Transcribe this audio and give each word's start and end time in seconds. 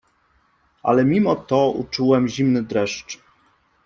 Ale 0.83 1.03
mimo 1.05 1.35
to 1.35 1.69
uczułem 1.71 2.27
zimny 2.27 2.63
dreszcz. 2.63 3.19